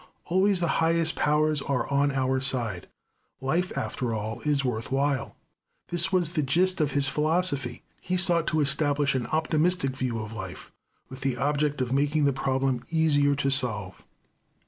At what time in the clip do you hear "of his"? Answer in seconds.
6.81-7.07